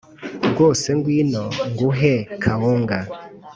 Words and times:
rwose 0.51 0.87
ngwino 0.97 1.43
nguhe 1.69 2.15
kawunga 2.43 2.99